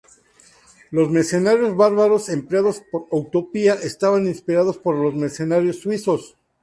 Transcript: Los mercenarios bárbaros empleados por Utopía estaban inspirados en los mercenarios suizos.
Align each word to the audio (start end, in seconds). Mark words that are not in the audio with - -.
Los 0.89 1.11
mercenarios 1.11 1.77
bárbaros 1.77 2.29
empleados 2.29 2.81
por 2.91 3.05
Utopía 3.11 3.75
estaban 3.75 4.25
inspirados 4.25 4.81
en 4.83 5.03
los 5.03 5.13
mercenarios 5.13 5.77
suizos. 5.79 6.37